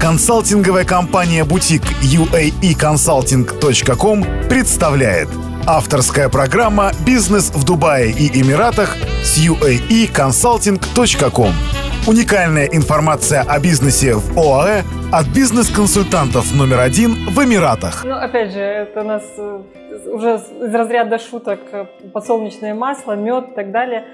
[0.00, 5.28] Консалтинговая компания «Бутик» uaeconsulting.com представляет
[5.66, 11.52] Авторская программа «Бизнес в Дубае и Эмиратах» с uaeconsulting.com
[12.06, 18.02] Уникальная информация о бизнесе в ОАЭ от бизнес-консультантов номер один в Эмиратах.
[18.02, 19.60] Ну, опять же, это у нас э,
[20.06, 24.06] уже из разряда шуток э, подсолнечное масло, мед и так далее.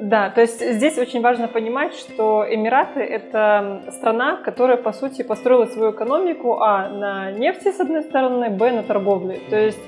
[0.00, 5.66] Да, то есть здесь очень важно понимать, что Эмираты– это страна, которая, по сути, построила
[5.66, 9.40] свою экономику, а, на нефти, с одной стороны, б, на торговле.
[9.50, 9.80] То есть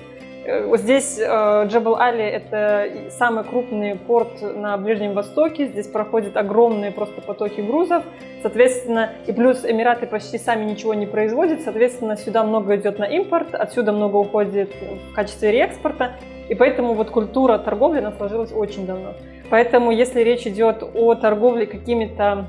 [0.45, 5.66] Э, здесь э, Джебел Али– это самый крупный порт на Ближнем Востоке.
[5.66, 8.05] Здесь проходят огромные просто потоки грузов.
[8.42, 11.61] Соответственно, и плюс Эмираты почти сами ничего не производят.
[11.61, 14.72] Соответственно, сюда много идет на импорт, отсюда много уходит
[15.11, 16.12] в качестве реэкспорта.
[16.50, 19.14] И поэтому вот культура торговли она сложилась очень давно.
[19.50, 22.46] Поэтому если речь идет о торговле какими-то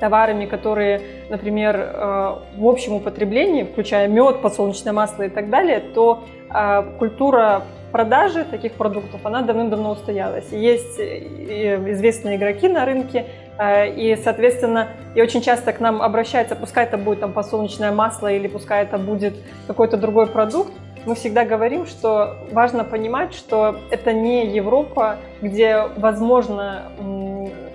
[0.00, 6.24] товарами, которые, например, э, в общем употреблении, включая мед, подсолнечное масло и так далее, то
[6.54, 10.50] э, культура продажи таких продуктов, она давным-давно устоялась.
[10.52, 13.26] Есть известные игроки на рынке,
[13.58, 18.32] э, и, соответственно, и очень часто к нам обращаются, пускай это будет там подсолнечное масло
[18.32, 19.34] или пускай это будет
[19.66, 20.72] какой-то другой продукт,
[21.08, 26.92] мы всегда говорим, что важно понимать, что это не Европа, где, возможно,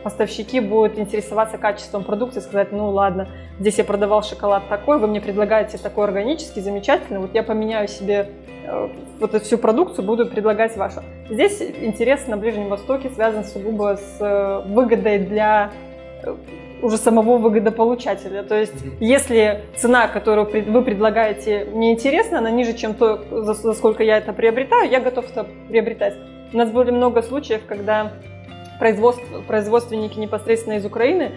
[0.04, 3.28] поставщики будут интересоваться качеством продукции, сказать, ну ладно,
[3.60, 8.30] здесь я продавал шоколад такой, вы мне предлагаете такой органический, замечательный, вот я поменяю себе
[8.68, 11.02] э, вот эту всю продукцию, буду предлагать вашу.
[11.28, 15.72] Здесь интерес на Ближнем Востоке связан сугубо с э, выгодой для
[16.82, 18.44] уже самого выгодополучателя.
[18.44, 24.04] То есть, если цена, которую вы предлагаете, мне интересна, она ниже, чем то, за сколько
[24.04, 26.16] я это приобретаю, я готов это приобретать.
[26.52, 28.12] У нас было много случаев, когда
[28.80, 31.32] производств, производственники непосредственно из Украины,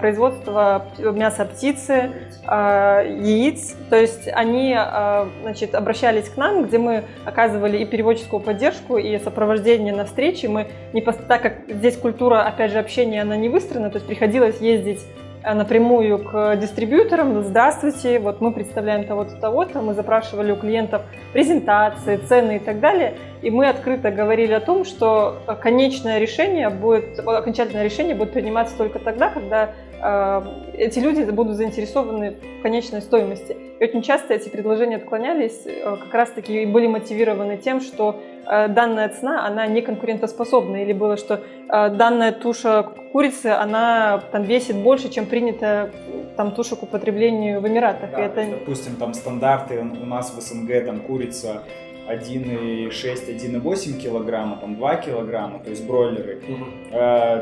[0.00, 2.10] производство мяса птицы,
[2.46, 3.76] а, яиц.
[3.90, 9.18] То есть они а, значит, обращались к нам, где мы оказывали и переводческую поддержку, и
[9.18, 10.46] сопровождение на встречи.
[10.46, 14.60] Мы не, так как здесь культура, опять же, общения, она не выстроена, то есть приходилось
[14.60, 15.04] ездить
[15.44, 17.42] напрямую к дистрибьюторам.
[17.42, 19.80] Здравствуйте, вот мы представляем того-то, того-то.
[19.80, 23.14] Мы запрашивали у клиентов презентации, цены и так далее.
[23.42, 28.98] И мы открыто говорили о том, что конечное решение будет, окончательное решение будет приниматься только
[28.98, 30.42] тогда, когда э,
[30.76, 33.67] эти люди будут заинтересованы в конечной стоимости.
[33.80, 39.08] И очень часто эти предложения отклонялись, э, как раз-таки были мотивированы тем, что э, данная
[39.08, 41.34] цена, она не конкурентоспособна, или было, что
[41.68, 45.90] э, данная туша курицы, она там весит больше, чем принято
[46.36, 48.10] там туша к употреблению в Эмиратах.
[48.10, 48.44] Да, это...
[48.50, 51.62] Допустим, там стандарты у нас в СНГ, там курица
[52.08, 56.40] 1,6-1,8 килограмма, там 2 килограмма, то есть бройлеры.
[56.48, 56.64] Угу.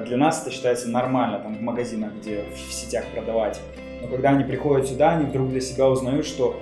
[0.06, 3.60] Для нас это считается нормально, там в магазинах, где в сетях продавать.
[4.06, 6.61] Но когда они приходят сюда, они вдруг для себя узнают, что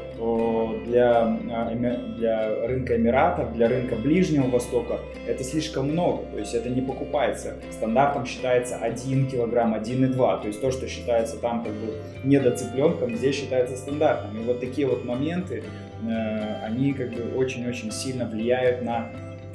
[0.87, 1.75] для, а,
[2.17, 7.57] для рынка Эмиратов, для рынка Ближнего Востока это слишком много, то есть это не покупается.
[7.71, 13.37] Стандартом считается 1 килограмм, 1,2, то есть то, что считается там как бы недоцыпленком, здесь
[13.37, 14.41] считается стандартом.
[14.41, 15.63] И вот такие вот моменты,
[16.09, 19.11] э, они как бы очень-очень сильно влияют на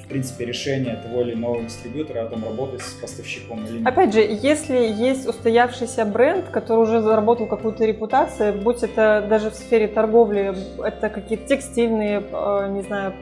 [0.09, 3.88] принципе, решение того или иного дистрибьютора о том, работать с поставщиком или нет.
[3.88, 9.56] Опять же, если есть устоявшийся бренд, который уже заработал какую-то репутацию, будь это даже в
[9.56, 13.14] сфере торговли, это какие-то текстильные, э, не знаю,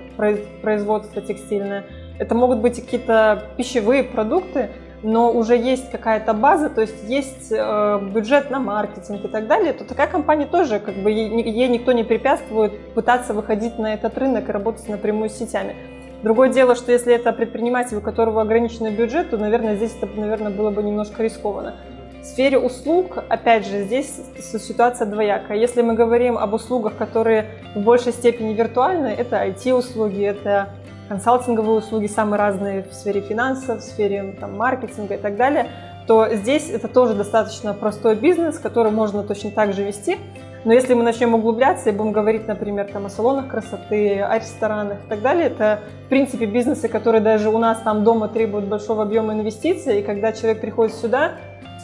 [0.61, 1.85] производство текстильное,
[2.17, 4.69] это могут быть какие-то пищевые продукты,
[5.03, 9.73] но уже есть какая-то база, то есть есть э, бюджет на маркетинг и так далее,
[9.73, 14.17] то такая компания тоже, как бы ей, ей никто не препятствует пытаться выходить на этот
[14.17, 15.75] рынок и работать напрямую с сетями.
[16.23, 20.51] Другое дело, что если это предприниматель, у которого ограниченный бюджет, то, наверное, здесь это, наверное,
[20.51, 21.75] было бы немножко рискованно.
[22.21, 25.57] В сфере услуг, опять же, здесь ситуация двоякая.
[25.57, 27.45] Если мы говорим об услугах, которые
[27.75, 30.69] в большей степени виртуальны, это IT-услуги, это
[31.07, 35.67] консалтинговые услуги, самые разные в сфере финансов, в сфере там, маркетинга и так далее,
[36.07, 40.17] то здесь это тоже достаточно простой бизнес, который можно точно так же вести.
[40.67, 44.97] Но если мы начнем углубляться и будем говорить, например, там, о салонах красоты, о ресторанах
[45.05, 49.03] и так далее, это, в принципе, бизнесы, которые даже у нас там дома требуют большого
[49.03, 51.35] объема инвестиций, и когда человек приходит сюда,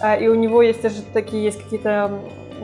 [0.02, 0.82] а, и у него есть
[1.14, 2.12] такие есть какие-то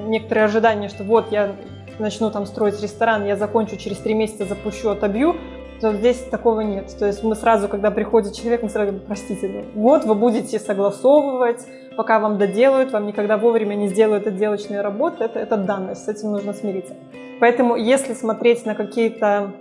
[0.07, 1.55] некоторые ожидания, что вот я
[1.99, 5.37] начну там строить ресторан, я закончу через три месяца, запущу, отобью,
[5.79, 6.93] то здесь такого нет.
[6.97, 10.59] То есть мы сразу, когда приходит человек, мы сразу говорим, простите, ну, вот вы будете
[10.59, 11.65] согласовывать,
[11.95, 16.31] пока вам доделают, вам никогда вовремя не сделают отделочные работы, это, это данность, с этим
[16.31, 16.93] нужно смириться.
[17.39, 19.53] Поэтому если смотреть на какие-то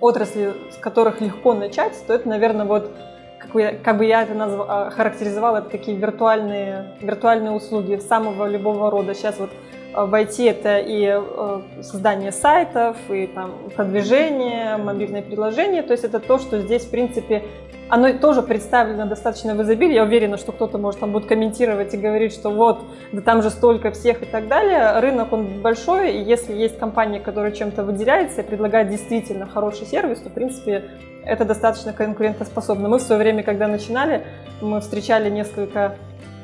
[0.00, 2.90] отрасли, с которых легко начать, то это, наверное, вот
[3.38, 8.46] как, бы, как бы я это назвал, а, характеризовала, это такие виртуальные, виртуальные услуги самого
[8.46, 9.14] любого рода.
[9.14, 9.50] Сейчас вот
[9.94, 15.82] в IT это и создание сайтов, и там продвижение, мобильные приложения.
[15.82, 17.42] То есть это то, что здесь, в принципе,
[17.88, 19.94] оно тоже представлено достаточно в изобилии.
[19.94, 22.80] Я уверена, что кто-то может там будет комментировать и говорить, что вот,
[23.12, 24.98] да там же столько всех и так далее.
[25.00, 30.20] Рынок, он большой, и если есть компания, которая чем-то выделяется и предлагает действительно хороший сервис,
[30.20, 30.84] то, в принципе,
[31.24, 32.88] это достаточно конкурентоспособно.
[32.88, 34.24] Мы в свое время, когда начинали,
[34.62, 35.96] мы встречали несколько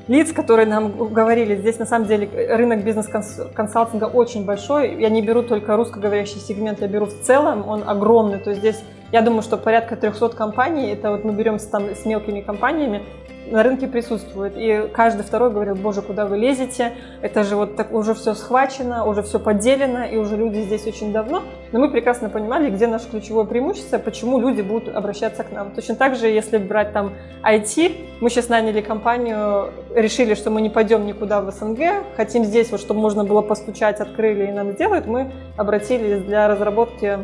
[0.09, 5.01] лиц, которые нам говорили, здесь на самом деле рынок бизнес-консалтинга очень большой.
[5.01, 8.39] Я не беру только русскоговорящий сегмент, я беру в целом, он огромный.
[8.39, 8.83] То есть здесь
[9.13, 13.03] я думаю, что порядка 300 компаний, это вот мы берем с, там, с мелкими компаниями,
[13.51, 14.55] на рынке присутствует.
[14.57, 16.93] И каждый второй говорил, боже, куда вы лезете?
[17.23, 21.13] Это же вот так уже все схвачено, уже все поделено, и уже люди здесь очень
[21.13, 21.43] давно.
[21.73, 25.71] Но мы прекрасно понимали, где наше ключевое преимущество, почему люди будут обращаться к нам.
[25.71, 30.71] Точно так же, если брать там IT, мы сейчас наняли компанию, решили, что мы не
[30.71, 31.81] пойдем никуда в СНГ,
[32.17, 37.19] хотим здесь, вот, чтобы можно было постучать, открыли и нам сделают, мы обратились для разработки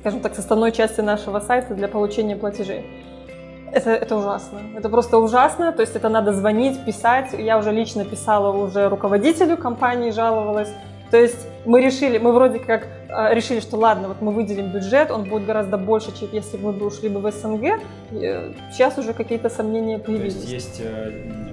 [0.00, 2.84] скажем так, составной части нашего сайта для получения платежей.
[3.72, 4.60] Это, это ужасно.
[4.76, 5.72] Это просто ужасно.
[5.72, 7.32] То есть это надо звонить, писать.
[7.38, 10.72] Я уже лично писала уже руководителю компании, жаловалась.
[11.10, 15.10] То есть мы решили, мы вроде как э, решили, что ладно, вот мы выделим бюджет,
[15.10, 17.80] он будет гораздо больше, чем если бы мы ушли бы в СНГ.
[18.12, 20.34] И сейчас уже какие-то сомнения появились.
[20.34, 21.52] То есть есть э,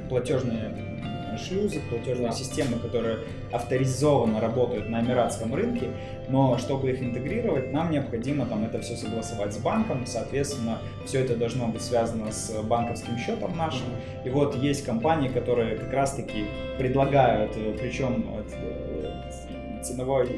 [1.38, 3.20] платежные шлюзы, платежные системы, которые
[3.52, 5.90] авторизованно работают на эмиратском рынке,
[6.30, 11.36] но чтобы их интегрировать, нам необходимо там это все согласовать с банком, соответственно, все это
[11.36, 13.88] должно быть связано с банковским счетом нашим.
[14.26, 16.46] И вот есть компании, которые как раз-таки
[16.78, 20.30] предлагают, э, причем э, ценовой,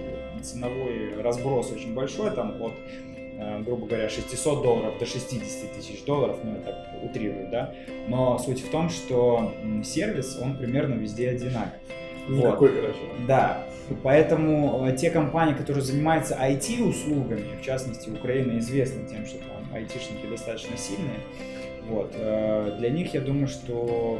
[0.41, 2.73] ценовой разброс очень большой, там от
[3.65, 7.73] грубо говоря, 600 долларов до 60 тысяч долларов, ну, я так утрирую, да,
[8.07, 9.53] но суть в том, что
[9.83, 11.79] сервис, он примерно везде одинаков.
[12.27, 12.79] Никакой, вот.
[12.79, 12.99] короче.
[13.27, 13.63] Да,
[14.03, 20.27] поэтому э, те компании, которые занимаются IT-услугами, в частности, Украина известна тем, что там айтишники
[20.29, 21.19] достаточно сильные,
[21.87, 24.19] вот, э, для них, я думаю, что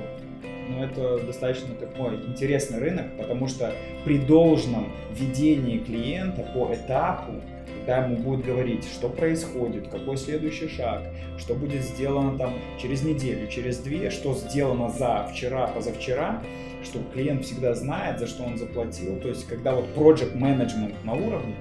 [0.70, 3.74] ну, это достаточно такой интересный рынок, потому что
[4.06, 7.42] при должном ведении клиента по этапу
[7.90, 11.02] когда ему будет говорить, что происходит, какой следующий шаг,
[11.40, 16.40] что будет сделано там через неделю, через две, что сделано за вчера, позавчера,
[16.84, 19.20] чтобы клиент всегда знает, за что он заплатил.
[19.20, 21.56] То есть, когда вот project management на уровне,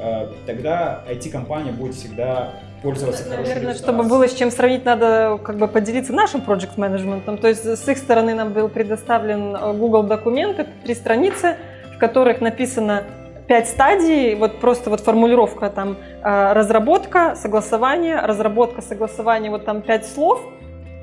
[0.00, 5.58] э, тогда IT-компания будет всегда пользоваться хорошей Наверное, чтобы было с чем сравнить, надо как
[5.58, 7.38] бы поделиться нашим project менеджментом.
[7.38, 11.56] То есть с их стороны нам был предоставлен э, Google документ, это три страницы,
[11.94, 13.04] в которых написано
[13.48, 20.06] пять стадий, вот просто вот формулировка там э, разработка, согласование, разработка, согласование, вот там пять
[20.06, 20.40] слов.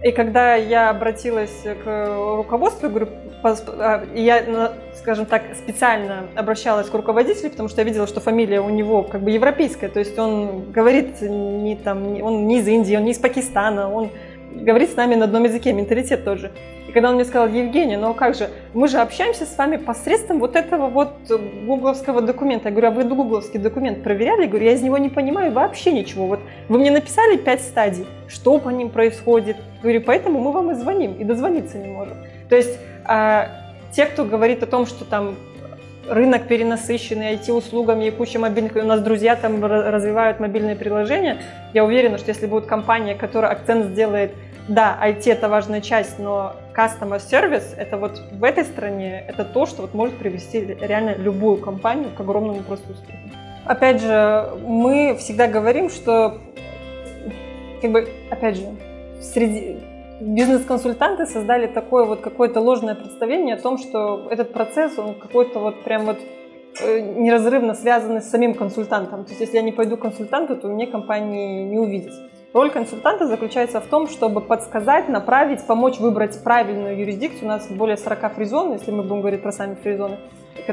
[0.03, 3.07] И когда я обратилась к руководству, говорю,
[3.43, 8.69] а, я, скажем так, специально обращалась к руководителю, потому что я видела, что фамилия у
[8.69, 13.05] него как бы европейская, то есть он говорит не там, он не из Индии, он
[13.05, 14.11] не из Пакистана, он
[14.53, 16.51] говорит с нами на одном языке, менталитет тот же
[16.95, 20.55] когда он мне сказал, Евгений, ну как же, мы же общаемся с вами посредством вот
[20.55, 22.69] этого вот гугловского документа.
[22.69, 24.43] Я говорю, а вы гугловский документ проверяли?
[24.43, 26.25] Я говорю, я из него не понимаю вообще ничего.
[26.25, 26.39] Вот
[26.69, 29.57] вы мне написали пять стадий, что по ним происходит.
[29.57, 32.15] Я говорю, поэтому мы вам и звоним, и дозвониться не можем.
[32.47, 33.49] То есть а,
[33.91, 35.35] те, кто говорит о том, что там
[36.07, 38.73] рынок перенасыщенный IT-услугами и куча мобильных.
[38.77, 41.41] У нас друзья там развивают мобильные приложения.
[41.73, 44.31] Я уверена, что если будет компания, которая акцент сделает
[44.69, 49.65] да, IT это важная часть, но customer service это вот в этой стране это то,
[49.65, 53.19] что вот может привести реально любую компанию к огромному просто успеху.
[53.65, 56.39] Опять же, мы всегда говорим, что
[57.81, 58.63] как бы, опять же,
[59.21, 59.77] среди
[60.21, 65.83] бизнес-консультанты создали такое вот какое-то ложное представление о том, что этот процесс, он какой-то вот
[65.83, 66.17] прям вот
[66.81, 69.25] э, неразрывно связанный с самим консультантом.
[69.25, 72.13] То есть, если я не пойду к консультанту, то мне компании не увидеть.
[72.55, 77.43] Роль консультанта заключается в том, чтобы подсказать, направить, помочь выбрать правильную юрисдикцию.
[77.43, 80.19] У нас более 40 фризон, если мы будем говорить про сами фризоны,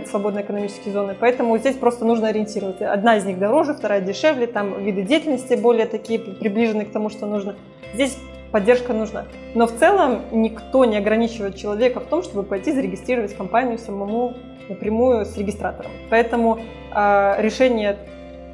[0.06, 1.16] свободные экономические зоны.
[1.18, 2.92] Поэтому здесь просто нужно ориентироваться.
[2.92, 7.26] Одна из них дороже, вторая дешевле, там виды деятельности более такие приближенные к тому, что
[7.26, 7.56] нужно.
[7.94, 8.16] Здесь
[8.52, 9.24] поддержка нужна.
[9.56, 14.34] Но в целом никто не ограничивает человека в том, чтобы пойти зарегистрировать компанию самому
[14.68, 15.90] напрямую с регистратором.
[16.10, 16.60] Поэтому
[16.94, 17.98] э, решение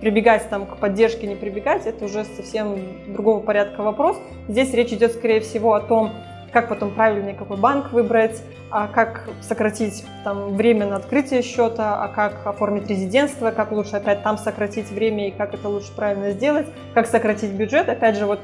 [0.00, 2.78] прибегать там к поддержке, не прибегать, это уже совсем
[3.12, 4.16] другого порядка вопрос.
[4.48, 6.12] Здесь речь идет, скорее всего, о том,
[6.52, 12.08] как потом правильный какой банк выбрать, а как сократить там, время на открытие счета, а
[12.08, 16.66] как оформить резидентство, как лучше опять там сократить время и как это лучше правильно сделать,
[16.94, 17.88] как сократить бюджет.
[17.88, 18.40] Опять же, вот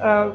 [0.00, 0.32] э,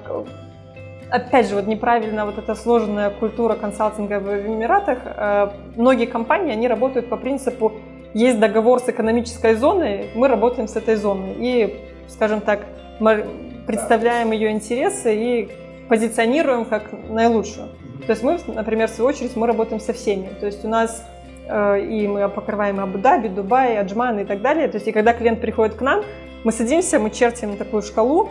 [1.11, 4.99] опять же, вот неправильно вот эта сложная культура консалтинга в Эмиратах.
[5.05, 7.73] Э, многие компании, они работают по принципу,
[8.13, 11.35] есть договор с экономической зоной, мы работаем с этой зоной.
[11.39, 12.65] И, скажем так,
[12.99, 13.25] мы
[13.65, 15.49] представляем ее интересы и
[15.87, 17.69] позиционируем как наилучшую.
[18.05, 20.29] То есть мы, например, в свою очередь, мы работаем со всеми.
[20.39, 21.05] То есть у нас
[21.47, 24.67] э, и мы покрываем Абу-Даби, Дубай, Аджман и так далее.
[24.67, 26.03] То есть и когда клиент приходит к нам,
[26.43, 28.29] мы садимся, мы чертим такую шкалу,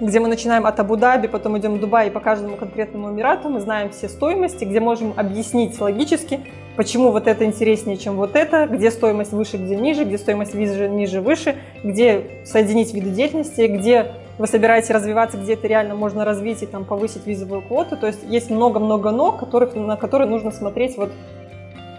[0.00, 3.60] где мы начинаем от Абу-Даби, потом идем в Дубай и по каждому конкретному Эмирату мы
[3.60, 6.40] знаем все стоимости, где можем объяснить логически,
[6.76, 10.88] почему вот это интереснее, чем вот это, где стоимость выше, где ниже, где стоимость ниже,
[10.88, 16.62] ниже, выше, где соединить виды деятельности, где вы собираетесь развиваться, где это реально можно развить
[16.62, 17.98] и там повысить визовую квоту.
[17.98, 21.12] То есть есть много-много но, которых, на которые нужно смотреть вот,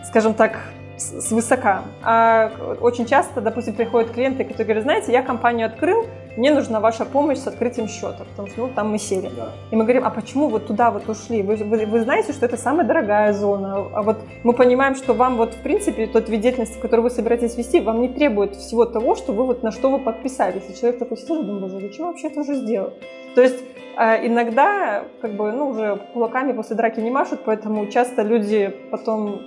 [0.08, 0.60] скажем так,
[1.01, 1.84] свысока.
[2.03, 6.05] А очень часто, допустим, приходят клиенты, которые говорят, знаете, я компанию открыл,
[6.38, 9.29] мне нужна ваша помощь с открытием счета, потому что ну, там мы сели.
[9.36, 9.50] Да.
[9.70, 11.41] И мы говорим, а почему вот туда вот ушли?
[11.41, 15.36] Вы, вы, вы знаете, что это самая дорогая зона, а вот мы понимаем, что вам
[15.38, 19.15] вот в принципе тот вид деятельности, который вы собираетесь вести, вам не требует всего того,
[19.15, 20.63] что вы вот на что вы подписались.
[20.70, 22.93] И человек такой сидит и думает, боже, зачем вообще это уже сделал?
[23.36, 23.60] То есть
[23.96, 29.41] а, иногда как бы, ну, уже кулаками после драки не машут, поэтому часто люди потом,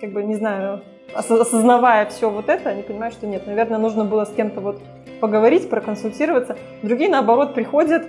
[0.00, 0.82] как бы, не знаю,
[1.14, 4.80] осознавая все вот это, они понимают, что нет, наверное, нужно было с кем-то вот
[5.20, 6.56] поговорить, проконсультироваться.
[6.82, 8.06] Другие, наоборот, приходят,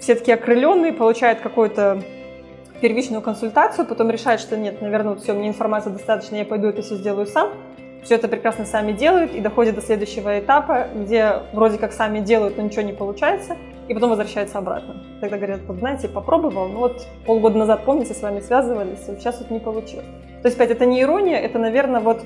[0.00, 2.02] все таки окрыленные, получают какую-то
[2.80, 6.82] первичную консультацию, потом решают, что нет, наверное, вот все, мне информации достаточно, я пойду это
[6.82, 7.50] все сделаю сам.
[8.02, 12.56] Все это прекрасно сами делают и доходят до следующего этапа, где вроде как сами делают,
[12.56, 15.02] но ничего не получается, и потом возвращаются обратно.
[15.20, 19.40] Тогда говорят, вот знаете, попробовал, ну вот полгода назад, помните, с вами связывались, вот сейчас
[19.40, 20.06] вот не получилось.
[20.40, 22.22] То есть, опять, это не ирония, это, наверное, вот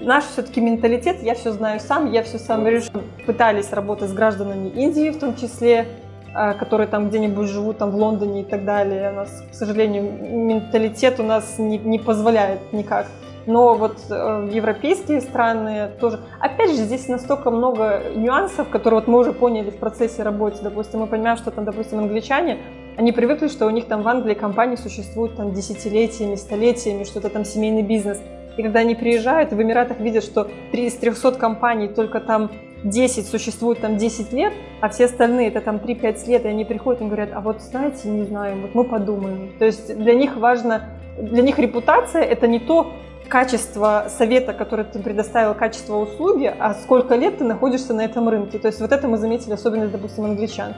[0.00, 2.90] Наш все-таки менталитет, я все знаю сам, я все сам решу.
[3.26, 5.86] Пытались работать с гражданами Индии в том числе,
[6.34, 9.10] а, которые там где-нибудь живут, там в Лондоне и так далее.
[9.12, 13.06] У нас, к сожалению, менталитет у нас не, не позволяет никак.
[13.46, 16.18] Но вот э, европейские страны тоже.
[16.40, 20.58] Опять же, здесь настолько много нюансов, которые вот мы уже поняли в процессе работы.
[20.62, 22.58] Допустим, мы понимаем, что там, допустим, англичане,
[22.96, 27.44] они привыкли, что у них там в Англии компании существуют там десятилетиями, столетиями, что-то там
[27.44, 28.20] семейный бизнес.
[28.56, 32.50] И когда они приезжают, в Эмиратах видят, что 3 из 300 компаний только там
[32.84, 37.00] 10 существует там 10 лет, а все остальные это там 3-5 лет, и они приходят
[37.00, 39.52] и говорят, а вот знаете, не знаю, вот мы подумаем.
[39.58, 42.92] То есть для них важно, для них репутация это не то
[43.28, 48.58] качество совета, который ты предоставил, качество услуги, а сколько лет ты находишься на этом рынке.
[48.58, 50.74] То есть вот это мы заметили особенность, допустим, англичан.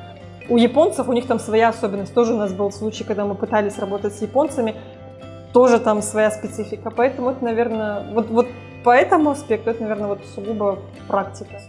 [0.49, 2.15] У японцев, у них там своя особенность.
[2.15, 4.77] Тоже у нас был случай, когда мы пытались работать с японцами
[5.57, 6.91] тоже там своя специфика.
[6.91, 8.47] Поэтому это, наверное, вот, вот
[8.85, 11.63] по этому аспекту это, наверное, вот сугубо практика.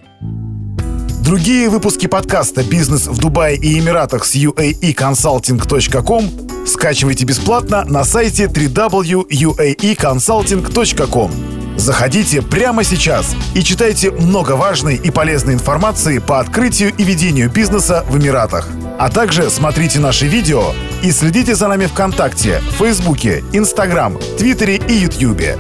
[1.24, 11.32] Другие выпуски подкаста «Бизнес в Дубае и Эмиратах» с uaeconsulting.com скачивайте бесплатно на сайте www.uaeconsulting.com.
[11.78, 18.04] Заходите прямо сейчас и читайте много важной и полезной информации по открытию и ведению бизнеса
[18.10, 18.68] в Эмиратах.
[19.00, 25.58] А также смотрите наши видео и следите за нами ВКонтакте, Фейсбуке, Инстаграм, Твиттере и Ютьюбе.